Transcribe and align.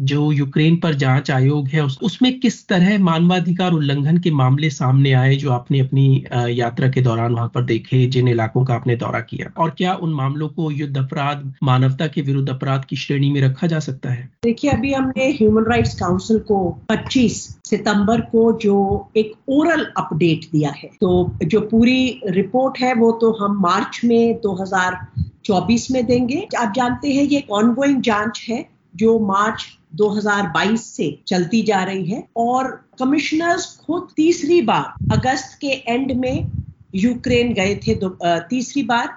जो 0.00 0.30
यूक्रेन 0.32 0.76
पर 0.76 0.94
जाँच 0.94 1.30
आयोग 1.30 1.68
है 1.68 1.84
उस, 1.84 1.98
उसमें 2.02 2.38
किस 2.40 2.66
तरह 2.68 2.98
मानवाधिकार 2.98 3.72
उल्लंघन 3.72 4.18
के 4.18 4.30
मामले 4.30 4.70
सामने 4.70 5.12
आए 5.12 5.34
जो 5.36 5.50
आपने 5.52 5.80
अपनी 5.80 6.24
यात्रा 6.50 6.88
के 6.90 7.00
दौरान 7.00 7.32
वहाँ 7.32 7.50
पर 7.54 7.64
देखे 7.64 8.06
जिन 8.06 8.28
इलाकों 8.28 8.64
का 8.64 8.74
आपने 8.74 8.96
दौरा 8.96 9.20
किया? 9.20 9.50
और 9.58 9.70
क्या 9.70 9.94
उन 9.94 10.14
मामलों 10.14 10.48
को 10.48 10.70
युद्ध 10.70 10.96
अपराध 10.98 11.52
मानवता 11.62 12.06
के 12.06 12.22
विरुद्ध 12.22 12.48
अपराध 12.48 12.84
की 12.84 12.96
श्रेणी 12.96 13.30
में 13.30 13.40
रखा 13.40 13.66
जा 13.66 13.78
सकता 13.78 14.10
है? 14.10 14.28
देखिए 14.44 14.70
अभी 14.70 14.92
हमने 14.92 15.30
ह्यूमन 15.30 15.64
राइट्स 15.64 15.94
काउंसिल 16.00 16.38
को 16.38 16.60
25 16.90 17.38
सितंबर 17.64 18.20
को 18.20 18.52
जो 18.62 18.76
एक 19.16 19.32
ओरल 19.48 19.84
अपडेट 19.96 20.44
दिया 20.52 20.70
है। 20.70 20.90
तो 21.00 21.38
जो 21.44 21.60
पूरी 21.60 22.20
रिपोर्ट 22.28 22.78
है 22.78 22.94
वो 22.94 23.12
तो 23.12 23.32
हम 23.40 23.60
मार्च 23.62 24.00
में 24.04 24.40
2024 24.40 25.90
में 25.90 26.04
देंगे। 26.06 26.46
आप 26.58 26.72
जानते 26.76 27.08
हैं 27.08 27.24
ये 27.24 27.38
एक 27.38 27.50
ऑनगोइंग 27.52 28.00
जाँच 28.02 28.46
है 28.48 28.64
जो 28.96 29.18
मार्च 29.26 29.66
2022 29.96 30.78
से 30.78 31.18
चलती 31.26 31.62
जा 31.62 31.82
रही 31.84 32.04
है 32.04 32.28
और 32.36 32.70
कमिश्नर्स 32.98 33.66
खुद 33.86 34.08
तीसरी 34.16 34.60
बार 34.62 35.12
अगस्त 35.12 35.58
के 35.60 35.70
एंड 35.88 36.12
में 36.12 36.46
यूक्रेन 36.94 37.52
गए 37.54 37.74
थे 37.76 37.98
तीसरी 38.24 38.82
बार 38.82 39.08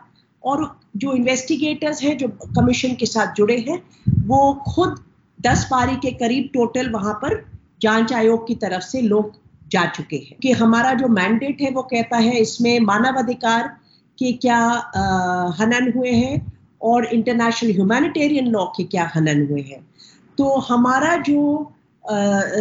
और 0.44 0.80
जो 0.98 1.14
इन्वेस्टिगेटर्स 1.14 2.02
हैं, 2.04 2.18
जो 2.18 2.28
कमीशन 2.28 2.94
के 2.96 3.06
साथ 3.06 3.34
जुड़े 3.36 3.58
हैं, 3.70 3.82
वो 4.28 4.54
खुद 4.54 5.04
दस 5.42 5.68
पारी 5.72 5.96
के 5.96 6.12
करीब 6.12 6.50
टोटल 6.54 6.90
वहाँ 6.90 7.14
पर 7.14 7.46
जाँच 7.82 8.14
आयोग 8.14 8.48
की 8.48 8.56
तरफ़ 8.56 8.84
से 8.84 9.02
लोग 9.02 9.32
जा 9.72 9.86
चुके 9.86 10.16
हैं 10.16 10.38
कि 10.42 10.52
हमारा 10.52 10.94
जो 10.94 11.08
मैंडेट 11.08 11.62
है, 11.62 11.72
वो 11.72 11.82
कहता 11.82 12.18
है 12.18 12.38
इसमें 12.40 12.80
मानवाधिकार 12.80 13.68
के 14.18 14.32
क्या 14.34 14.60
हनन 15.60 15.92
हुए 15.96 16.12
हैं 16.12 16.52
और 16.82 17.06
इंटरनेशनल 17.06 17.72
ह्यूमैनिटेरियन 17.72 18.48
लॉ 18.48 18.66
के 18.66 18.84
क्या 18.84 19.12
हनन 19.16 19.48
हुए 19.48 19.62
हैं। 19.62 19.93
तो 20.38 20.50
हमारा 20.60 21.16
जो 21.16 21.72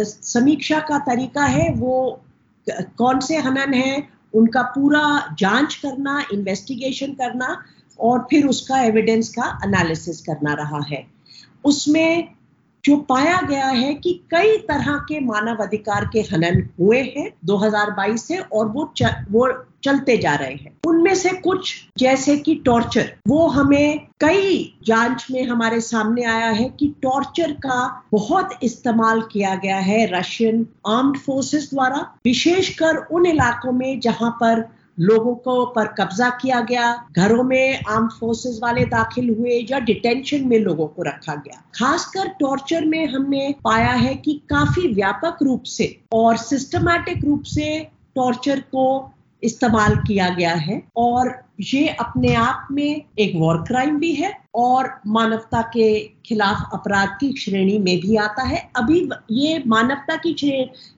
समीक्षा 0.03 0.79
का 0.79 0.97
तरीका 0.97 1.45
है, 1.45 1.69
वो 1.73 2.21
कौन 2.69 3.19
से 3.19 3.37
हनन 3.37 3.73
है, 3.73 4.07
उनका 4.33 4.61
पूरा 4.61 5.35
जाँच 5.39 5.75
करना 5.75 6.23
इन्वेस्टिगेशन 6.33 7.13
करना 7.13 7.63
और 7.99 8.27
फिर 8.29 8.47
उसका 8.47 8.81
एविडेंस 8.81 9.29
का 9.29 9.59
एनालिसिस 9.65 10.21
करना 10.21 10.53
रहा 10.53 10.81
है। 10.89 11.05
उसमें 11.65 12.35
जो 12.85 12.95
पाया 12.97 13.41
गया 13.41 13.67
है 13.67 13.93
कि 13.93 14.13
कई 14.31 14.57
तरह 14.57 14.97
के 14.97 15.19
मानव 15.19 15.63
अधिकार 15.63 16.09
के 16.13 16.19
हनन 16.19 16.69
हुए 16.79 17.01
हैं 17.17 17.29
2022 17.45 18.17
से 18.17 18.37
और 18.37 18.65
वो 18.65 18.93
च, 18.97 19.03
वो 19.31 19.65
चलते 19.83 20.17
जा 20.17 20.35
रहे 20.35 20.53
हैं। 20.53 20.77
उनमें 20.87 21.15
से 21.15 21.29
कुछ 21.29 21.73
जैसे 21.97 22.37
कि 22.37 22.55
टॉर्चर 22.55 23.13
वो 23.27 23.47
हमें 23.47 24.07
कई 24.19 24.77
जाँच 24.87 25.27
में 25.31 25.43
हमारे 25.43 25.81
सामने 25.81 26.23
आया 26.23 26.49
है 26.49 26.69
कि 26.79 26.95
टॉर्चर 27.01 27.51
का 27.51 28.03
बहुत 28.11 28.49
इस्तेमाल 28.63 29.21
किया 29.21 29.55
गया 29.55 29.77
है 29.77 30.19
रशियन 30.19 30.67
आर्म्ड 30.87 31.17
फोर्सेस 31.17 31.69
द्वारा 31.73 32.15
विशेषकर 32.25 32.95
उन 32.95 33.25
इलाकों 33.25 33.71
में 33.71 33.99
जहाँ 33.99 34.31
पर 34.31 34.69
लोगों 34.99 35.35
को 35.35 35.65
पर 35.65 35.87
कब्जा 35.87 36.29
किया 36.29 36.59
गया, 36.61 37.05
घरों 37.11 37.43
में 37.43 37.83
आर्म 37.89 38.07
फोर्सेस 38.07 38.59
वाले 38.63 38.85
दाखिल 38.85 39.29
हुए 39.29 39.67
या 39.71 39.79
डिटेंशन 39.79 40.47
में 40.47 40.57
लोगों 40.59 40.87
को 40.87 41.03
रखा 41.03 41.35
गया। 41.35 41.63
खासकर 41.75 42.27
टॉर्चर 42.27 42.85
में 42.85 43.05
हमने 43.07 43.55
पाया 43.63 43.91
है 43.91 44.15
कि 44.15 44.41
काफ़ी 44.49 44.93
व्यापक 44.93 45.37
रूप 45.43 45.63
से 45.63 45.99
और 46.13 46.37
सिस्टमैटिक 46.37 47.25
रूप 47.25 47.43
से 47.43 47.87
टॉर्चर 48.15 48.59
को 48.59 49.11
इस्तेमाल 49.43 49.95
किया 49.95 50.29
गया 50.29 50.53
है 50.53 50.81
और 50.97 51.43
ये 51.59 51.87
अपने 51.89 52.33
आप 52.35 52.67
में 52.71 53.01
एक 53.19 53.35
वॉर 53.35 53.57
क्राइम 53.67 53.97
भी 53.99 54.13
है 54.13 54.31
और 54.55 54.89
मानवता 55.07 55.61
के 55.73 55.87
खिलाफ 56.25 56.69
अपराध 56.73 57.09
की 57.21 57.31
श्रेणी 57.37 57.77
में 57.79 57.99
भी 57.99 58.15
आता 58.15 58.43
है। 58.43 58.57
अभी 58.77 58.99
ये 59.31 59.63
मानवता 59.67 60.15
की 60.17 60.33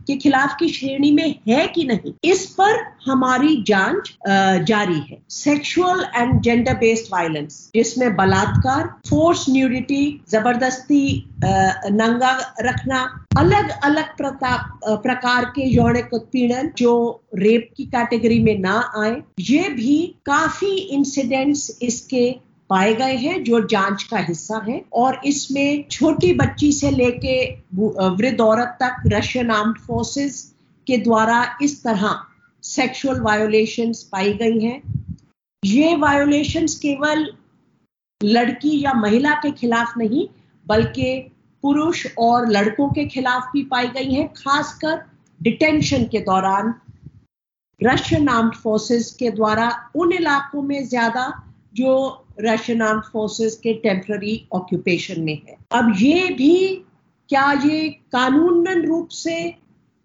के 0.08 0.16
खिलाफ 0.18 0.56
की 0.60 0.68
श्रेणी 0.70 1.12
में 1.12 1.36
है 1.48 1.68
कि 1.68 1.84
नहीं, 1.84 2.14
इस 2.24 2.46
पर 2.60 2.80
हमारी 3.06 3.64
जाँच 3.68 4.12
जारी 4.68 5.00
है। 5.10 5.18
Sexual 5.30 6.06
and 6.16 6.42
gender 6.42 6.74
based 6.76 7.14
violence 7.14 7.70
जिसमें 7.76 8.16
बलात्कार 8.16 8.88
फोर्स 9.10 9.46
न्यूडिटी 9.50 10.22
ज़बरदस्ती 10.32 11.32
नंगा 11.44 12.38
रखना 12.62 13.04
अलग 13.38 13.70
अलग 13.84 14.16
प्रकार 14.84 15.46
के 15.56 15.68
यौनिक 15.70 16.14
उत्पीड़न 16.14 16.72
जो 16.78 16.94
रेप 17.36 17.70
की 17.78 17.86
कैटेगरी 17.86 18.40
में 18.44 18.58
ना 18.60 18.78
आए, 18.98 19.16
ये 19.42 19.70
भी 19.70 20.16
काफ़ी 20.46 20.76
इंसिडेंट्स 20.96 21.80
इसके 21.82 22.24
पाए 22.70 22.94
गए 22.96 23.16
हैं, 23.18 23.44
जो 23.44 23.60
जाँच 23.68 24.04
का 24.04 24.18
हिस्सा 24.18 24.58
है, 24.68 24.82
और 24.94 25.20
इसमें 25.26 25.86
छोटी 25.92 26.34
बच्ची 26.34 26.72
से 26.72 26.92
लेके 26.92 27.38
वृद्ध 27.76 28.42
औरत 28.42 28.78
तक 28.82 29.02
रशियन 29.08 29.52
आर्म्ड 29.52 29.78
फोर्सेस 29.78 30.38
के 30.88 30.98
द्वारा 30.98 31.58
इस 31.62 31.84
तरह 31.84 32.20
सेक्सुअल 32.64 33.20
वायोलेशंस 33.22 34.04
पाई 34.12 34.34
गई 34.34 34.60
हैं। 34.60 34.82
ये 35.64 35.96
वायोलेशंस 35.96 36.76
केवल 36.80 37.28
लड़की 38.22 38.80
या 38.84 38.94
महिला 38.94 39.34
के 39.42 39.52
खिलाफ 39.52 39.98
नहीं, 39.98 40.28
बल्कि 40.68 41.12
पुरुष 41.64 42.06
और 42.20 42.50
लड़कों 42.52 42.90
के 42.90 43.06
खिलाफ 43.08 43.50
भी 43.54 43.64
पाई 43.64 43.88
गई 43.88 44.14
हैं, 44.14 44.28
खासकर 44.34 45.06
डिटेंशन 45.42 46.04
के 46.04 46.20
दौरान 46.22 46.74
रशियन 47.82 48.30
आर्म्ड 48.30 48.54
फोर्सेस 48.56 49.12
के 49.20 49.30
द्वारा 49.32 49.70
उन 49.96 50.12
इलाकों 50.14 50.62
में 50.62 50.88
ज़्यादा 50.88 51.32
जो 51.76 51.92
रशियन 52.42 52.82
आर्म 52.82 53.00
फोर्सेस 53.14 53.56
के 53.64 53.74
टेम्प्ररी 53.74 54.48
ऑक्यूपेशन 54.54 55.22
में 55.22 55.42
है। 55.48 55.58
अब 55.72 55.94
ये 55.98 56.30
भी 56.30 56.56
क्या 57.30 57.52
ये 57.66 57.90
कानूनन 58.12 58.86
रूप 58.86 59.10
से 59.10 59.36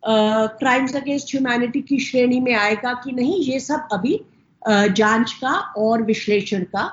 क्राइम्स 0.03 0.95
अगेंस्ट 0.97 1.35
ह्यूमैनिटी 1.35 1.81
की 1.81 1.99
श्रेणी 2.01 2.41
में 2.41 2.55
आएगा 2.55 2.93
कि 3.05 3.13
नहीं, 3.13 3.41
ये 3.43 3.61
सब 3.61 3.89
अभी 3.93 4.21
जाँच 4.69 5.33
का 5.33 5.53
और 5.79 6.03
विश्लेषण 6.03 6.63
का 6.65 6.91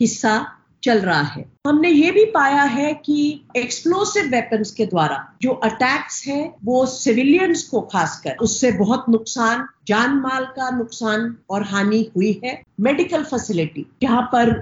हिस्सा 0.00 0.34
चल 0.82 0.98
रहा 0.98 1.22
है। 1.22 1.44
हमने 1.66 1.88
ये 1.90 2.10
भी 2.10 2.24
पाया 2.24 2.62
है 2.62 2.92
कि 2.94 3.44
एक्सप्लोसिव 3.56 4.24
वेपन्स 4.24 4.70
के 4.70 4.86
द्वारा 4.86 5.16
जो 5.42 5.50
अटैक्स 5.50 6.26
हैं, 6.26 6.54
वो 6.64 6.84
सिविलियंस 6.86 7.62
को 7.62 7.80
खासकर, 7.80 8.36
उससे 8.42 8.72
बहुत 8.72 9.04
नुकसान, 9.08 9.66
जान 9.86 10.16
माल 10.16 10.44
का 10.56 10.70
नुकसान 10.70 11.36
और 11.50 11.62
हानि 11.62 12.10
हुई 12.16 12.40
है। 12.44 12.62
मेडिकल 12.80 13.24
फैसिलिटी 13.24 13.86
जहाँ 14.02 14.22
पर 14.34 14.54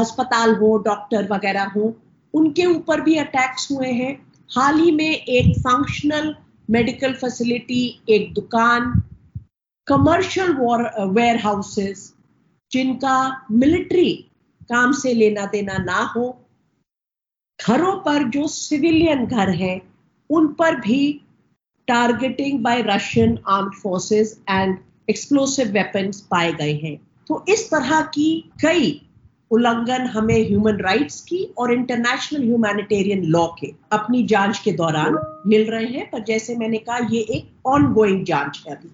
अस्पताल 0.00 0.54
हो 0.54 0.76
डॉक्टर 0.78 1.28
वगैरह 1.32 1.72
हो, 1.76 1.96
उनके 2.34 2.66
ऊपर 2.66 3.00
भी 3.00 3.16
अटैक्स 3.16 3.70
हुए 3.72 3.90
हैं। 3.92 4.12
हाल 4.50 4.78
ही 4.80 4.90
में 4.90 5.10
एक 5.10 5.58
फंक्शनल 5.58 6.34
मेडिकल 6.70 7.12
फैसिलिटी 7.12 8.02
एक 8.08 8.32
दुकान 8.34 9.02
कमर्शियल 9.86 10.52
वेयर 11.10 11.36
हाउसेस 11.36 12.12
जिनका 12.72 13.46
मिलिट्री 13.50 14.27
काम 14.70 14.92
से 14.92 15.14
लेना 15.14 15.46
देना 15.46 15.78
ना 15.78 16.00
हो, 16.16 16.26
घरों 17.66 17.96
पर 17.96 18.22
जो 18.28 18.46
सिविलियन 18.48 19.26
घर 19.26 19.50
हैं, 19.50 19.80
उन 20.30 20.46
पर 20.48 20.76
भी 20.80 21.20
targeting 21.88 22.60
by 22.60 22.82
Russian 22.82 23.38
armed 23.48 23.74
forces 23.74 24.40
and 24.50 24.78
explosive 25.10 25.68
weapons 25.68 26.20
पाए 26.20 26.52
गए 26.52 26.74
हैं। 26.74 26.96
तो 27.26 27.44
इस 27.48 27.70
तरह 27.70 28.00
की 28.00 28.50
कई 28.62 29.02
उल्लंघन 29.50 30.06
हमें 30.06 30.48
ह्यूमन 30.48 30.76
राइट्स 30.76 31.20
की 31.20 31.42
और 31.58 31.72
इंटरनेशनल 31.72 32.42
ह्यूमैनिटेरियन 32.42 33.24
लॉ 33.24 33.46
के 33.46 33.72
अपनी 33.92 34.22
जाँच 34.26 34.58
के 34.58 34.72
दौरान 34.72 35.18
मिल 35.46 35.70
रहे 35.70 35.86
हैं। 35.86 36.10
पर 36.10 36.24
जैसे 36.24 36.56
मैंने 36.56 36.78
कहा, 36.78 36.98
ये 37.10 37.20
एक 37.20 37.66
ऑन 37.66 37.92
गोइंग 37.92 38.24
जाँच 38.24 38.64
है 38.68 38.74
अभी। 38.74 38.90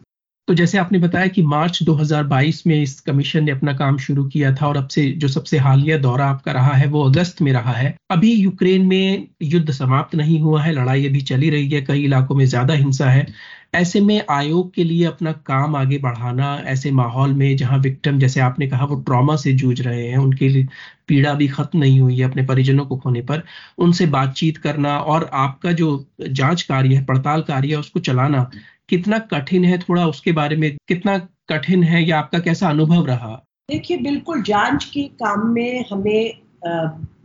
तो 0.48 0.54
जैसे 0.54 0.78
आपने 0.78 0.98
बताया 0.98 1.26
कि 1.26 1.42
मार्च 1.42 1.82
2022 1.82 2.66
में 2.66 2.74
इस 2.82 2.98
कमीशन 3.00 3.44
ने 3.44 3.50
अपना 3.50 3.72
काम 3.72 3.96
शुरू 3.98 4.24
किया 4.24 4.54
था 4.54 4.66
और 4.68 4.76
अब 4.76 4.88
से 4.88 5.06
जो 5.12 5.28
सबसे 5.28 5.58
हालिया 5.58 5.96
दौरा 5.98 6.26
आपका 6.26 6.52
रहा 6.52 6.72
है 6.72 6.86
वो 6.86 7.04
अगस्त 7.04 7.40
में 7.42 7.52
रहा 7.52 7.72
है। 7.72 7.94
अभी 8.10 8.32
यूक्रेन 8.34 8.86
में 8.86 9.28
युद्ध 9.42 9.70
समाप्त 9.70 10.14
नहीं 10.14 10.40
हुआ 10.40 10.62
है, 10.62 10.72
लड़ाई 10.72 11.06
अभी 11.08 11.20
चली 11.22 11.50
रही 11.50 11.68
है, 11.68 11.80
कई 11.82 12.04
इलाकों 12.04 12.34
में 12.34 12.44
ज़्यादा 12.46 12.74
हिंसा 12.74 13.10
है। 13.10 13.26
ऐसे 13.74 14.00
में 14.00 14.22
आयोग 14.30 14.72
के 14.74 14.84
लिए 14.84 15.04
अपना 15.04 15.32
काम 15.32 15.76
आगे 15.76 15.98
बढ़ाना, 15.98 16.54
ऐसे 16.64 16.90
माहौल 16.90 17.32
में 17.34 17.56
जहाँ 17.56 17.78
विक्टिम 17.78 18.18
जैसे 18.18 18.40
आपने 18.40 18.66
कहा, 18.66 18.84
वो 18.84 19.00
ट्रॉमा 19.00 19.36
से 19.36 19.52
जूझ 19.52 19.80
रहे 19.80 20.06
हैं, 20.08 20.18
उनके 20.18 20.48
लिए 20.48 20.66
पीड़ा 21.08 21.32
भी 21.34 21.48
खत्म 21.48 21.78
नहीं 21.78 22.00
हुई 22.00 22.18
है 22.18 22.30
अपने 22.30 22.42
परिजनों 22.42 22.86
को 22.86 22.96
खोने 22.96 23.20
पर, 23.20 23.42
उनसे 23.78 24.06
बातचीत 24.06 24.56
करना 24.56 24.98
और 24.98 25.30
आपका 25.32 25.72
जो 25.72 26.06
जाँच 26.20 26.62
कार्य 26.62 26.94
है, 26.94 27.04
पड़ताल 27.04 27.42
कार्य 27.42 27.68
है, 27.68 27.76
उसको 27.76 28.00
चलाना 28.00 28.50
कितना 28.88 29.18
कठिन 29.18 29.64
है 29.64 29.78
थोड़ा 29.78 30.06
उसके 30.06 30.32
बारे 30.32 30.56
में, 30.56 30.76
कितना 30.88 31.18
कठिन 31.48 31.82
है 31.82 32.04
या 32.04 32.18
आपका 32.18 32.38
कैसा 32.38 32.68
अनुभव 32.68 33.06
रहा? 33.06 33.44
देखिए, 33.70 33.96
बिल्कुल 33.96 34.42
जाँच 34.42 34.84
के 34.84 35.02
काम 35.02 35.46
में 35.46 35.84
हमें 35.92 36.38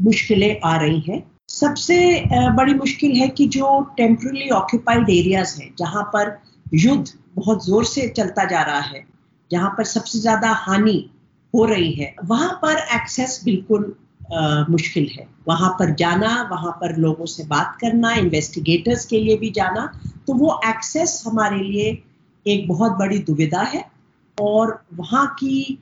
मुश्किलें 0.02 0.60
आ 0.66 0.76
रही 0.78 1.00
हैं। 1.00 1.24
सबसे 1.50 1.96
बड़ी 2.56 2.74
मुश्किल 2.74 3.12
है 3.12 3.28
कि 3.28 3.48
जो 3.48 3.70
टेम्परली 3.98 4.50
ऑक्यूपाइड 4.50 5.10
एरियाज़ 5.10 5.62
हैं 5.62 5.74
जहाँ 5.80 6.04
पर 6.14 6.38
युद्ध 6.74 7.08
बहुत 7.36 7.66
ज़ोर 7.66 7.86
से 7.86 8.08
चलता 8.18 8.46
जा 8.46 8.62
रहा 8.62 8.80
है 8.80 9.06
जहाँ 9.52 9.70
पर 9.78 9.84
सबसे 9.84 10.20
ज़्यादा 10.20 10.52
हानि 10.58 11.00
हो 11.54 11.66
रही 11.66 11.92
है 11.94 12.14
वहाँ 12.26 12.50
पर 12.62 12.78
एक्सेस 12.96 13.42
बिल्कुल 13.46 13.96
आ, 14.34 14.66
मुश्किल 14.70 15.10
है। 15.18 15.28
वहाँ 15.48 15.70
पर 15.80 15.94
जाना 15.96 16.32
वहाँ 16.52 16.72
पर 16.82 16.96
लोगों 16.96 17.26
से 17.26 17.44
बात 17.48 17.78
करना 17.82 18.12
इन्वेस्टिगेटर्स 18.16 19.06
के 19.06 19.20
लिए 19.20 19.38
भी 19.38 19.50
जाना 19.52 19.86
तो 20.28 20.34
वो 20.34 20.60
एक्सेस 20.66 21.24
हमारे 21.28 21.60
लिए 21.60 21.88
एक 22.46 22.68
बहुत 22.68 22.92
बड़ी 22.92 23.18
दुविधा 23.30 23.62
है 23.74 23.84
और 24.38 24.80
वहाँ 24.96 25.26
की 25.40 25.80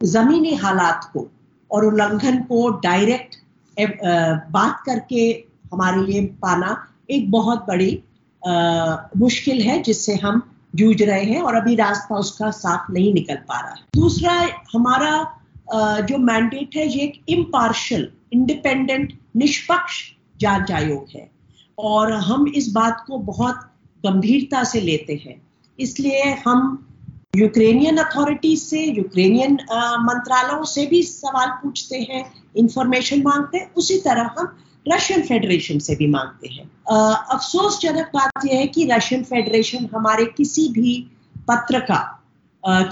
ज़मीनी 0.00 0.54
हालात 0.54 1.10
को 1.12 1.26
और 1.70 1.84
उल्लंघन 1.84 2.42
को 2.42 2.68
डायरेक्ट 2.80 3.36
बात 3.78 4.82
करके 4.86 5.30
हमारे 5.72 6.02
लिए 6.02 6.26
पाना 6.42 6.76
एक 7.10 7.30
बहुत 7.30 7.64
बड़ी 7.68 8.02
आ, 8.42 8.96
मुश्किल 9.16 9.60
है 9.62 9.82
जिससे 9.82 10.14
हम 10.14 10.42
जूझ 10.74 11.02
रहे 11.02 11.24
हैं 11.24 11.40
और 11.42 11.54
अभी 11.54 11.74
रास्ता 11.74 12.14
उसका 12.14 12.50
साफ़ 12.50 12.92
नहीं 12.92 13.12
निकल 13.14 13.34
पा 13.34 13.60
रहा 13.60 13.70
है। 13.70 13.84
दूसरा 13.96 14.32
हमारा 14.74 15.12
आ, 15.74 16.00
जो 16.00 16.18
मैंडेट 16.18 16.76
है 16.76 16.86
ये 16.88 17.04
एक 17.04 17.22
इम्पार्शल 17.28 18.08
इंडिपेंडेंट 18.32 19.12
निष्पक्ष 19.36 20.02
जाँच 20.40 20.72
आयोग 20.72 21.06
है 21.16 21.30
और 21.78 22.12
हम 22.12 22.46
इस 22.48 22.68
बात 22.72 23.04
को 23.06 23.18
बहुत 23.18 23.54
गंभीरता 24.06 24.64
से 24.64 24.80
लेते 24.80 25.22
हैं। 25.26 25.40
इसलिए 25.78 26.22
हम 26.46 26.86
यूक्रेनियन 27.36 27.96
अथॉरिटीज 27.96 28.58
से 28.60 28.82
यूक्रेनियन 28.96 29.54
मंत्रालयों 30.02 30.64
से 30.64 30.86
भी 30.86 31.02
सवाल 31.02 31.48
पूछते 31.62 31.96
हैं 32.10 32.24
इंफॉर्मेशन 32.56 33.22
मांगते 33.22 33.58
हैं 33.58 33.72
उसी 33.74 33.98
तरह 34.00 34.30
हम 34.38 34.56
रशियन 34.86 35.22
फेडरेशन 35.22 35.78
से 35.78 35.94
भी 35.96 36.06
मांगते 36.06 36.48
हैं। 36.48 36.64
अफसोसजनक 37.34 38.10
बात 38.14 38.46
यह 38.46 38.58
है 38.58 38.66
कि 38.66 38.84
रशियन 38.92 39.22
फेडरेशन 39.24 39.88
हमारे 39.94 40.24
किसी 40.36 40.68
भी 40.68 40.92
पत्र 41.48 41.80
का 41.80 42.02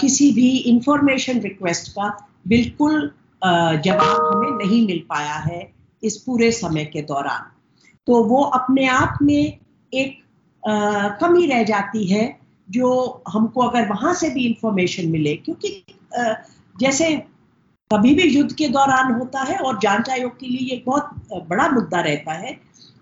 किसी 0.01 0.31
भी 0.31 0.49
इंफॉर्मेशन 0.67 1.39
रिक्वेस्ट 1.39 1.91
का 1.91 2.09
बिल्कुल 2.47 3.11
जवाब 3.41 4.19
हमें 4.25 4.51
नहीं 4.57 4.85
मिल 4.87 4.99
पाया 5.09 5.35
है 5.47 5.61
इस 6.03 6.17
पूरे 6.17 6.51
समय 6.51 6.85
के 6.85 7.01
दौरान। 7.01 7.51
तो 8.07 8.23
वो 8.23 8.41
अपने 8.53 8.85
आप 8.87 9.17
में 9.21 9.57
एक 9.93 10.17
आ, 10.63 11.07
कमी 11.21 11.45
रह 11.45 11.63
जाती 11.63 12.05
है 12.07 12.23
जो 12.67 13.23
हमको 13.27 13.61
अगर 13.61 13.87
वहाँ 13.89 14.13
से 14.13 14.29
भी 14.29 14.45
इंफॉर्मेशन 14.45 15.09
मिले, 15.09 15.35
क्योंकि 15.35 15.83
जैसे 16.75 17.15
कभी 17.91 18.13
भी 18.13 18.23
युद्ध 18.25 18.51
के 18.53 18.67
दौरान 18.69 19.11
होता 19.13 19.41
है 19.41 19.57
और 19.57 19.79
जाँच 19.79 20.09
आयोग 20.09 20.39
के 20.39 20.47
लिए 20.47 20.69
ये 20.69 20.81
बहुत 20.85 21.09
बड़ा 21.49 21.67
मुद्दा 21.69 21.99
रहता 22.01 22.33
है, 22.35 22.57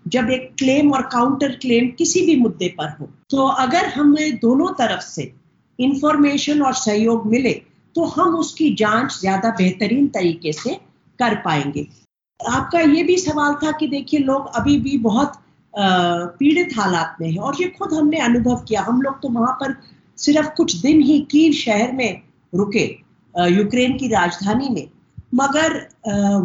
जब 0.06 0.30
एक 0.30 0.52
क्लेम 0.60 0.92
और 0.94 1.02
काउंटर 1.12 1.52
क्लेम 1.58 1.88
किसी 1.98 2.26
भी 2.26 2.36
मुद्दे 2.36 2.68
पर 2.78 2.90
हो। 3.00 3.10
तो 3.30 3.46
अगर 3.48 3.86
हमें 3.90 4.36
दोनों 4.38 4.68
तरफ़ 4.74 5.04
से 5.04 5.32
इंफॉर्मेशन 5.80 6.62
और 6.62 6.74
सहयोग 6.76 7.28
मिले 7.28 7.54
तो 7.96 8.04
हम 8.08 8.36
उसकी 8.36 8.74
जाँच 8.76 9.20
ज़्यादा 9.20 9.50
बेहतरीन 9.58 10.08
तरीके 10.08 10.52
से 10.54 10.74
कर 11.20 11.36
पाएँगे। 11.36 11.88
आपका 12.40 12.80
ये 12.80 13.04
भी 13.04 13.18
सवाल 13.18 13.54
था 13.56 13.72
कि 13.72 13.88
देखिए, 13.88 14.20
लोग 14.20 14.48
अभी 14.56 14.78
भी 14.80 14.98
बहुत 15.00 15.34
पीड़ित 15.74 16.78
हालात 16.78 17.16
में 17.22 17.30
है 17.32 17.38
और 17.38 17.62
ये 17.62 17.68
खुद 17.70 17.94
हमने 17.94 18.18
अनुभव 18.20 18.64
किया। 18.68 18.82
हम 18.82 19.02
लोग 19.02 19.22
तो 19.22 19.30
वहाँ 19.30 19.54
पर 19.62 19.76
सिर्फ़ 20.18 20.50
कुछ 20.58 20.76
दिन 20.76 21.02
ही 21.02 21.20
कीव 21.32 21.54
शहर 21.54 21.92
में 21.92 22.22
रुके 22.54 22.86
यूक्रेन 23.36 23.98
की 23.98 24.08
राजधानी 24.08 24.70
में। 24.70 24.88
मगर 25.36 25.78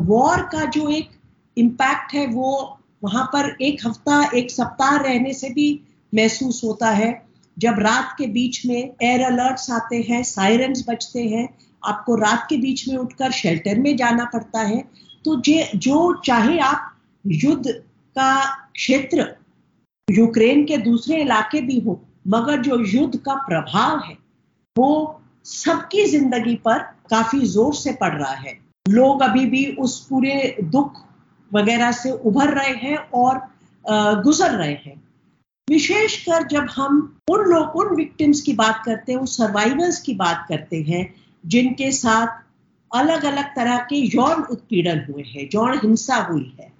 वॉर 0.06 0.42
का 0.52 0.64
जो 0.66 0.88
एक 0.88 1.10
इम्पैक्ट 1.56 2.14
है 2.14 2.26
वो 2.26 2.78
वहाँ 3.04 3.24
पर 3.32 3.56
एक 3.62 3.86
हफ़्ता, 3.86 4.22
एक 4.34 4.50
सप्ताह 4.50 4.96
रहने 4.96 5.32
से 5.32 5.48
भी 5.50 5.80
महसूस 6.12 6.60
होता 6.64 6.90
है। 6.90 7.10
जब 7.56 7.78
रात 7.78 8.14
के 8.18 8.26
बीच 8.26 8.64
में 8.66 8.76
एयर 8.76 9.22
अलर्ट्स 9.22 9.70
आते 9.70 9.96
हैं 10.08 10.22
सायरन्स 10.22 10.84
बजते 10.88 11.22
हैं, 11.22 11.48
आपको 11.82 12.14
रात 12.16 12.46
के 12.50 12.56
बीच 12.56 12.88
में 12.88 12.96
उठकर 12.96 13.30
शेल्टर 13.32 13.78
में 13.78 13.96
जाना 13.96 14.24
पड़ता 14.24 14.60
है। 14.60 14.82
तो 15.24 15.40
जे, 15.40 15.70
जो 15.76 16.14
चाहे 16.24 16.58
आप 16.58 16.94
युद्ध 17.24 17.82
का 18.16 18.44
क्षेत्र 18.74 19.26
यूक्रेन 20.08 20.64
के 20.64 20.76
दूसरे 20.78 21.20
इलाके 21.22 21.60
भी 21.60 21.78
हो, 21.80 22.00
मगर 22.28 22.60
जो 22.62 22.78
युद्ध 22.86 23.18
का 23.18 23.34
प्रभाव 23.46 23.98
है, 24.00 24.16
वो 24.76 25.20
सबकी 25.44 26.04
ज़िंदगी 26.06 26.54
पर 26.64 26.78
काफ़ी 27.10 27.40
ज़ोर 27.46 27.74
से 27.74 27.92
पड़ 27.92 28.14
रहा 28.14 28.34
है। 28.34 28.58
लोग 28.86 29.22
अभी 29.22 29.44
भी 29.46 29.64
उस 29.76 29.98
पूरे 30.06 30.56
दुख 30.62 31.02
वगैरह 31.50 31.92
से 31.92 32.10
उभर 32.10 32.52
रहे 32.54 32.74
हैं 32.78 32.96
और 33.14 33.40
गुजर 34.22 34.50
रहे 34.50 34.72
हैं। 34.74 35.02
विशेषकर 35.68 36.46
जब 36.48 36.66
हम 36.70 36.98
उन 37.30 37.44
लोग 37.44 37.76
उन 37.76 37.94
विक्टिम्स 37.96 38.40
की 38.40 38.52
बात 38.52 38.82
करते 38.86 39.12
हैं, 39.12 39.18
उन 39.18 39.26
सर्वाइवर्स 39.26 40.00
की 40.00 40.14
बात 40.14 40.44
करते 40.48 40.82
हैं, 40.82 41.14
जिनके 41.44 41.90
साथ 41.92 42.42
अलग 42.90 43.24
अलग 43.24 43.54
तरह 43.56 43.78
के 43.90 43.96
यौन 44.16 44.42
उत्पीड़न 44.44 45.04
हुए 45.08 45.22
हैं, 45.22 45.48
यौन 45.54 45.78
हिंसा 45.78 46.16
हुई 46.22 46.54
है 46.60 46.72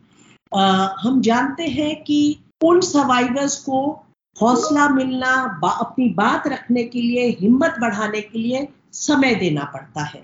हम 0.53 1.21
जानते 1.21 1.67
हैं 1.69 1.95
कि 2.03 2.39
उन 2.65 2.81
सर्वाइवर्स 2.81 3.57
को 3.57 3.81
हौसला 4.37 4.89
मिलना 4.89 5.35
बा, 5.63 5.69
अपनी 5.71 6.09
बात 6.09 6.47
रखने 6.47 6.83
के 6.85 7.01
लिए 7.01 7.29
हिम्मत 7.41 7.75
बढ़ाने 7.81 8.21
के 8.21 8.39
लिए 8.39 8.69
समय 8.93 9.35
देना 9.35 9.65
पड़ता 9.65 10.03
है। 10.05 10.23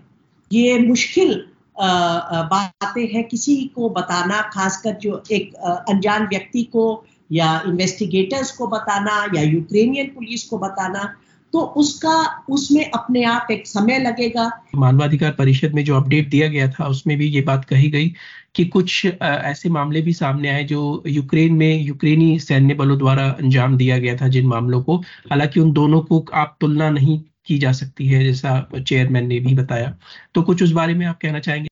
ये 0.50 0.78
मुश्किल 0.78 1.34
बातें 1.78 3.06
हैं 3.12 3.24
किसी 3.28 3.56
को 3.74 3.88
बताना 3.90 4.40
खासकर 4.52 4.94
जो 4.94 5.22
एक 5.32 5.54
अनजान 5.54 6.26
व्यक्ति 6.26 6.62
को 6.72 7.04
या 7.32 7.60
इन्वेस्टिगेटर्स 7.66 8.50
को 8.50 8.66
बताना 8.66 9.24
या 9.34 9.42
यूक्रेनियन 9.42 10.06
पुलिस 10.06 10.44
को 10.48 10.58
बताना। 10.58 11.14
तो 11.54 11.60
उसका 11.60 12.44
उसमें 12.50 12.90
अपने 12.90 13.22
आप 13.24 13.48
एक 13.50 13.66
समय 13.66 13.98
लगेगा। 13.98 14.50
मानवाधिकार 14.74 15.32
परिषद 15.32 15.74
में 15.74 15.84
जो 15.84 15.96
अपडेट 15.96 16.28
दिया 16.30 16.48
गया 16.48 16.68
था 16.70 16.86
उसमें 16.86 17.16
भी 17.18 17.26
ये 17.26 17.40
बात 17.40 17.64
कही 17.64 17.90
गई 17.90 18.08
कि 18.54 18.64
कुछ 18.64 19.06
ऐसे 19.22 19.68
मामले 19.68 20.00
भी 20.02 20.12
सामने 20.12 20.48
आए 20.48 20.64
जो 20.64 21.02
यूक्रेन 21.06 21.54
में 21.54 21.82
यूक्रेनी 21.82 22.38
सैन्य 22.38 22.74
बलों 22.74 22.98
द्वारा 22.98 23.28
अंजाम 23.30 23.76
दिया 23.76 23.98
गया 23.98 24.16
था 24.16 24.28
जिन 24.28 24.46
मामलों 24.46 24.82
को। 24.82 24.96
हालाँकि 25.30 25.60
उन 25.60 25.72
दोनों 25.72 26.00
को 26.00 26.24
आप 26.34 26.56
तुलना 26.60 26.90
नहीं 26.90 27.20
की 27.46 27.58
जा 27.58 27.72
सकती 27.72 28.06
है 28.06 28.24
जैसा 28.24 28.58
चेयरमैन 28.78 29.26
ने 29.26 29.40
भी 29.40 29.54
बताया। 29.54 29.96
तो 30.34 30.42
कुछ 30.42 30.62
उस 30.62 30.72
बारे 30.72 30.94
में 30.94 31.06
आप 31.06 31.18
कहना 31.22 31.38
चाहेंगे? 31.38 31.68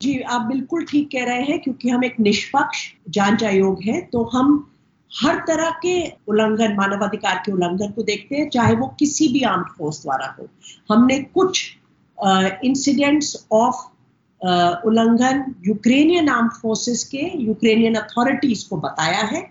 जी 0.00 0.18
आप 0.20 0.40
बिल्कुल 0.40 0.84
ठीक 0.84 1.08
कह 1.12 1.24
रहे 1.24 1.42
हैं 1.42 1.58
क्योंकि 1.58 1.88
हम 1.88 2.04
एक 2.04 2.20
निष्पक्ष 2.20 2.88
जाँच 3.08 3.44
आयोग 3.44 3.82
है 3.82 4.00
तो 4.00 4.24
हम 4.24 4.58
हर 5.12 5.36
तरह 5.46 5.70
के 5.82 5.94
उल्लंघन, 6.28 6.74
मानवाधिकार 6.76 7.42
के 7.46 7.52
उल्लंघन 7.52 7.90
को 7.90 8.02
देखते 8.02 8.36
हैं, 8.36 8.48
चाहे 8.50 8.74
वो 8.76 8.86
किसी 8.98 9.28
भी 9.28 9.42
आर्म्ड 9.42 9.66
फोर्स 9.78 10.02
द्वारा 10.02 10.34
हो। 10.38 10.48
हमने 10.90 11.18
कुछ 11.34 11.60
इंसिडेंट्स 12.64 13.46
ऑफ़ 13.52 13.86
उल्लंघन 14.86 15.54
यूक्रेनियन 15.66 16.28
आर्म्ड 16.28 16.52
फोर्सेस 16.52 17.04
के 17.04 17.30
यूक्रेनियन 17.42 17.94
अथॉरिटीज 17.94 18.62
को 18.64 18.76
बताया 18.76 19.22
है 19.26 19.42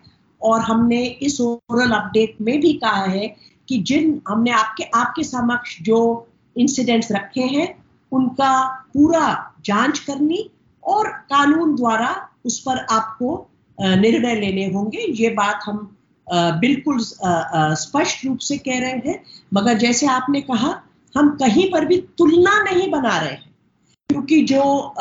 और 0.42 0.62
हमने 0.62 1.04
इस 1.06 1.39
ओरल 1.42 1.92
अपडेट 1.92 2.35
में 2.42 2.59
भी 2.61 2.73
कहा 2.73 3.04
है 3.04 3.35
कि 3.69 3.78
जिन, 3.78 4.21
हमने 4.28 4.52
आपके 4.52 4.83
आपके 4.83 5.23
समक्ष 5.23 5.81
जो 5.81 6.28
इंसिडेंट्स 6.56 7.11
रखे 7.11 7.42
हैं, 7.42 7.68
उनका 8.11 8.66
पूरा 8.94 9.54
जाँच 9.66 9.99
करनी 9.99 10.49
और 10.83 11.07
कानून 11.07 11.76
द्वारा 11.76 12.16
उस 12.45 12.59
पर 12.59 12.85
आपको 12.92 13.49
निर्णय 13.79 14.35
लेने 14.35 14.65
होंगे। 14.67 15.05
ये 15.13 15.29
बात 15.29 15.59
हम 15.65 15.97
बिल्कुल 16.61 16.97
स्पष्ट 16.99 18.25
रूप 18.25 18.37
से 18.37 18.57
कह 18.57 18.79
रहे 18.79 18.91
हैं। 19.05 19.23
मगर 19.53 19.77
जैसे 19.77 20.07
आपने 20.07 20.41
कहा, 20.41 20.81
हम 21.15 21.29
कहीं 21.35 21.71
पर 21.71 21.85
भी 21.85 21.97
तुलना 22.17 22.61
नहीं 22.63 22.89
बना 22.91 23.17
रहे 23.17 23.31
हैं। 23.31 23.55
क्योंकि 24.09 24.41
जो 24.43 24.93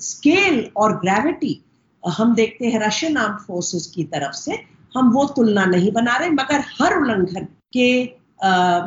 स्केल 0.00 0.66
और 0.76 0.96
ग्रेविटी 1.00 1.60
हम 2.02 2.34
देखते 2.34 2.66
हैं 2.66 2.80
रशियन 2.80 3.16
आर्म 3.16 3.36
फोर्सेस 3.36 3.86
की 3.86 4.04
तरफ़ 4.04 4.32
से, 4.32 4.58
हम 4.96 5.10
वो 5.10 5.24
तुलना 5.26 5.64
नहीं 5.64 5.92
बना 5.92 6.16
रहे। 6.16 6.30
मगर 6.30 6.64
हर 6.80 6.96
उल्लंघन 6.96 7.46
के 7.72 8.02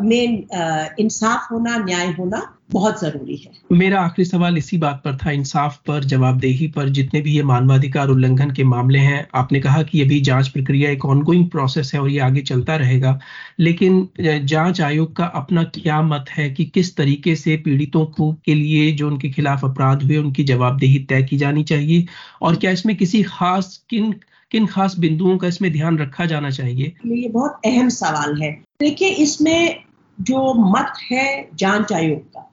में 0.02 0.96
इंसाफ 1.00 1.52
होना, 1.52 1.78
न्याय 1.78 2.12
होना 2.12 2.55
बहुत 2.70 3.00
ज़रूरी 3.02 3.36
है। 3.36 3.52
मेरा 3.72 4.00
आखिरी 4.02 4.26
सवाल 4.26 4.58
इसी 4.58 4.78
बात 4.78 5.02
पर 5.06 5.16
था 5.18 5.32
इंसाफ 5.32 5.78
पर 5.88 6.04
जवाबदेही 6.04 6.68
पर 6.68 6.90
जितने 6.90 7.22
भी 7.22 7.32
ये 7.32 7.44
मानवाधिकार 7.44 8.08
उल्लंघन 8.08 8.52
के 8.52 8.64
मामले 8.64 9.00
हैं 9.00 9.28
आपने 9.36 9.60
कहा 9.60 9.84
कि 9.84 10.02
अभी 10.02 10.20
जाँच 10.22 10.48
प्रक्रिया 10.48 10.90
एक 10.92 11.06
ऑनगोइंग 11.06 11.50
प्रोसेस 11.50 11.92
है 11.94 12.02
और 12.02 12.10
ये 12.10 12.20
आगे 12.20 12.42
चलता 12.42 12.76
रहेगा 12.76 13.20
लेकिन 13.60 14.08
जाँच 14.22 14.82
आयोग 14.82 15.16
का 15.16 15.26
अपना 15.36 15.64
क्या 15.76 16.02
मत 16.02 16.26
है 16.30 16.50
कि 16.50 16.66
किस 16.66 16.96
तरीके 16.98 17.36
से 17.36 17.58
पीड़ितों 17.58 18.06
को 18.06 18.32
के 18.46 18.54
लिए 18.54 18.92
जो 18.92 19.08
उनके 19.08 19.30
खिलाफ 19.30 19.66
अपराध 19.66 20.04
हुए 20.04 20.18
उनकी 20.18 20.44
जवाबदेही 20.44 21.00
तय 21.00 21.24
की 21.24 21.38
जानी 21.38 21.64
चाहिए? 21.64 22.06
और 22.42 22.56
क्या 22.56 22.72
इसमें 22.72 22.96
किसी 22.96 23.24
खास 23.24 23.84
किन 23.90 24.12
किन 24.52 24.66
खास 24.66 24.96
बिंदुओं 25.00 25.38
का 25.38 25.48
इसमें 25.48 25.72
ध्यान 25.72 25.98
रखा 25.98 26.26
जाना 26.26 26.50
चाहिए? 26.50 26.94
ये 27.06 27.30
बहुत 27.30 27.62
अहम 27.66 27.90
सवाल 27.90 28.42
है। 28.42 28.52
देखिए 28.80 29.10
इसमें 29.10 29.84
जो 30.18 30.54
मत 30.72 30.94
है 31.12 31.50
जाँच 31.56 31.94
आयोग 31.94 32.20
का 32.20 32.45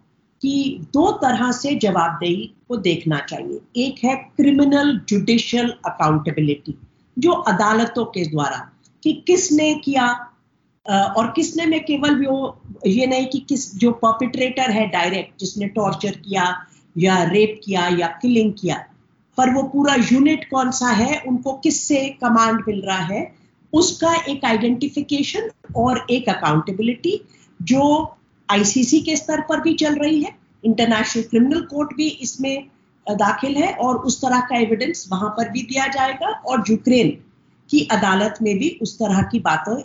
कि 0.43 0.81
दो 0.95 1.11
तरह 1.13 1.51
से 1.53 1.75
जवाबदेही 1.75 2.53
को 2.69 2.77
देखना 2.77 3.19
चाहिए। 3.21 3.85
एक 3.87 4.05
है 4.05 4.15
क्रिमिनल 4.37 4.99
जुडिशियल 5.09 5.69
अकाउंटेबिलिटी 5.87 6.75
जो 7.17 7.33
अदालतों 7.33 8.05
के 8.05 8.25
द्वारा 8.27 8.59
कि 9.03 9.13
किसने 9.27 9.75
किया 9.75 10.07
और 10.87 11.33
किसने 11.37 11.67
में 11.67 11.81
केवल 11.85 12.27
वो 12.27 12.63
ये 12.87 13.07
नहीं 13.07 13.27
कि 13.27 13.39
किस, 13.39 13.75
जो 13.77 13.91
पर्पिट्रेटर 13.93 14.71
है 14.71 14.87
डायरेक्ट 14.87 15.41
जिसने 15.41 15.67
टॉर्चर 15.67 16.11
किया, 16.11 16.45
या 16.99 17.23
रेप 17.25 17.61
किया, 17.65 17.87
या 17.89 18.07
किलिंग 18.23 18.53
किया, 18.53 18.77
पर 19.39 19.51
वो 19.51 19.63
पूरा 19.63 19.95
यूनिट 20.13 20.49
कौन 20.51 20.71
सा 20.71 20.89
है, 20.89 21.21
उनको 21.21 21.53
किससे 21.53 22.09
कमांड 22.21 22.63
मिल 22.69 22.81
रहा 22.81 23.05
है, 23.05 23.35
उसका 23.73 24.15
एक 24.29 24.45
आइडेंटिफिकेशन 24.45 25.51
और 25.77 26.07
एक 26.11 26.29
अकाउंटेबिलिटी 26.29 27.21
जो 27.63 28.17
आईसीसी 28.49 29.01
के 29.01 29.17
स्तर 29.17 29.41
पर 29.41 29.61
भी 29.61 29.75
चल 29.75 29.95
रही 29.95 30.23
है 30.23 30.37
इंटरनेशनल 30.65 31.23
क्रिमिनल 31.23 31.61
कोर्ट 31.67 31.97
भी 31.97 32.09
इसमें 32.23 32.69
दाखिल 33.07 33.57
है 33.57 33.73
और 33.75 33.97
उस 33.99 34.21
तरह 34.23 34.41
का 34.41 34.59
एविडेंस 34.59 35.07
वहाँ 35.13 35.29
पर 35.31 35.49
भी 35.49 35.63
दिया 35.63 35.87
जाएगा 35.89 36.29
और 36.29 36.65
यूक्रेन 36.71 37.11
की 37.71 37.81
अदालत 37.91 38.39
में 38.43 38.59
भी 38.59 38.69
उस 38.83 38.95
तरह 38.99 39.23
की 39.23 39.39
बातों 39.41 39.77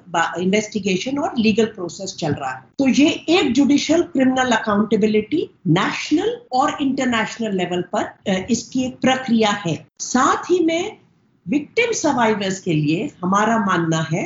इन्वेस्टिगेशन 0.42 1.18
और 1.20 1.38
लीगल 1.38 1.66
प्रोसेस 1.66 2.16
चल 2.20 2.34
रहा 2.34 2.52
है। 2.52 2.64
तो 2.80 2.88
ये 2.88 3.10
एक 3.30 3.52
जुडिशियल 3.54 4.02
क्रिमिनल 4.04 4.52
अकाउंटेबिलिटी 4.52 5.50
नेशनल 5.68 6.38
और 6.54 6.78
इंटरनेशनल 6.82 7.56
लेवल 7.58 7.84
पर 7.96 8.46
इसकी 8.50 8.84
एक 8.86 9.00
प्रक्रिया 9.02 9.52
है। 9.66 9.76
साथ 10.00 10.52
ही 10.52 10.64
में 10.66 10.98
विक्टिम 11.46 11.92
सर्वाइवर्स 11.94 12.60
के 12.60 12.74
लिए 12.74 13.12
हमारा 13.24 13.58
मानना 13.66 14.02
है 14.12 14.26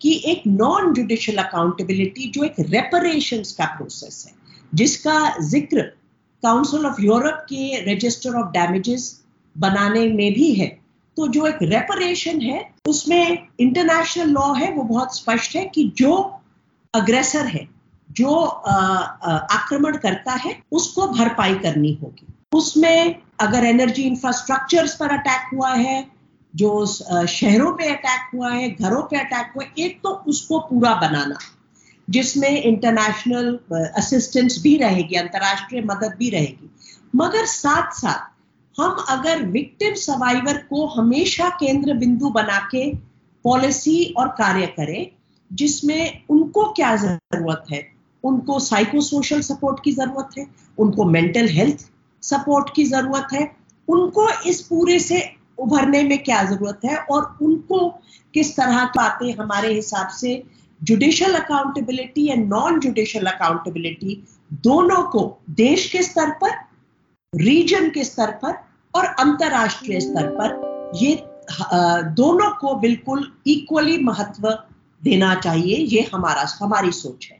कि 0.00 0.22
एक 0.26 0.42
नॉन 0.46 0.92
जुडिशियल 0.94 1.38
अकाउंटेबिलिटी 1.38 2.30
जो 2.30 2.44
एक 2.44 2.54
रेपरेशन 2.60 3.42
का 3.58 3.66
प्रोसेस 3.76 4.24
है, 4.26 4.32
जिसका 4.74 5.38
ज़िक्र 5.40 5.82
काउंसिल 6.42 6.86
ऑफ़ 6.86 7.00
यूरोप 7.02 7.44
के 7.48 7.94
रजिस्टर 7.94 8.34
ऑफ़ 8.34 8.52
डैमेजेस 8.52 9.24
बनाने 9.56 10.06
में 10.08 10.32
भी 10.34 10.52
है। 10.54 10.68
तो 11.16 11.26
जो 11.28 11.46
एक 11.46 11.58
रेपरेशन 11.62 12.40
है, 12.40 12.70
उसमें 12.88 13.46
इंटरनेशनल 13.60 14.28
लॉ 14.28 14.52
है, 14.54 14.72
वो 14.72 14.82
बहुत 14.82 15.16
स्पष्ट 15.16 15.56
है 15.56 15.64
कि 15.64 15.92
जो 15.96 16.12
अग्रेसर 16.94 17.46
है, 17.46 17.68
जो 18.10 18.34
आक्रमण 18.34 19.96
करता 19.96 20.32
है, 20.34 20.56
उसको 20.72 21.06
भरपाई 21.08 21.54
करनी 21.54 21.98
होगी। 22.02 22.26
उसमें 22.52 23.16
अगर 23.40 23.64
एनर्जी 23.64 24.02
इंफ्रास्ट्रक्चर्स 24.02 24.94
पर 24.96 25.10
अटैक 25.10 25.54
हुआ 25.54 25.72
है 25.72 26.19
जो 26.54 26.86
शहरों 26.86 27.72
पे 27.72 27.88
अटैक 27.88 28.30
हुआ 28.34 28.50
है, 28.50 28.68
घरों 28.70 29.02
पे 29.02 29.16
अटैक 29.18 29.52
हुआ 29.56 29.64
है, 29.64 29.72
एक 29.78 30.00
तो 30.02 30.08
उसको 30.28 30.58
पूरा 30.60 30.94
बनाना, 31.00 31.38
जिसमें 32.08 32.50
इंटरनेशनल 32.50 33.58
असिस्टेंस 33.72 34.60
भी 34.62 34.76
रहेगी, 34.76 35.16
अंतर्राष्ट्रीय 35.16 35.82
मदद 35.82 36.16
भी 36.18 36.30
रहेगी। 36.30 36.70
मगर 37.16 37.46
साथ 37.46 37.92
साथ 37.92 38.28
हम 38.76 39.04
अगर 39.08 39.42
विक्टिम 39.48 39.94
सर्वाइवर 39.96 40.56
को 40.70 40.86
हमेशा 40.88 41.48
केंद्र 41.60 41.94
बिंदु 41.94 42.30
बना 42.30 42.58
के 42.70 42.92
पॉलिसी 43.44 44.04
और 44.16 44.28
कार्य 44.38 44.66
करें, 44.76 45.10
जिसमें 45.50 46.22
उनको 46.30 46.64
क्या 46.72 46.94
ज़रूरत 46.96 47.64
है? 47.72 47.82
उनको 48.24 48.58
साइको 48.60 49.00
सोशल 49.00 49.40
सपोर्ट 49.42 49.82
की 49.84 49.92
ज़रूरत 49.92 50.38
है, 50.38 50.46
उनको 50.78 51.04
मेंटल 51.06 51.48
हेल्थ 51.48 51.84
सपोर्ट 52.22 52.74
की 52.74 52.84
ज़रूरत 52.84 53.28
है, 53.32 53.50
उनको 53.88 54.28
इस 54.46 54.60
पूरे 54.62 54.98
से 55.00 55.20
उभरने 55.60 56.02
में 56.02 56.22
क्या 56.22 56.42
ज़रूरत 56.44 56.80
है 56.84 56.96
और 57.10 57.36
उनको 57.42 57.78
किस 58.34 58.56
तरह 58.56 58.84
की 58.84 58.98
बातें 58.98 59.32
हमारे 59.32 59.72
हिसाब 59.74 60.08
से 60.08 60.42
judicial 60.80 61.34
accountability 61.34 62.26
and 62.28 62.48
non 62.48 62.80
judicial 62.80 63.26
accountability 63.26 64.22
दोनों 64.64 65.02
को 65.10 65.22
देश 65.60 65.90
के 65.92 66.02
स्तर 66.02 66.30
पर 66.42 66.50
रीजन 67.32 67.88
के 67.90 68.04
स्तर 68.04 68.30
पर 68.42 68.54
और 68.94 69.04
अंतरराष्ट्रीय 69.04 70.00
स्तर 70.00 70.26
पर 70.38 70.58
ये 70.96 71.12
दोनों 72.16 72.50
को 72.50 72.74
बिल्कुल 72.76 73.30
इक्वली 73.46 73.96
महत्व 74.04 74.48
देना 75.02 75.34
चाहिए, 75.34 75.76
ये 75.76 76.10
हमारा, 76.14 76.44
हमारी 76.58 76.90
सोच 76.92 77.28
है। 77.32 77.38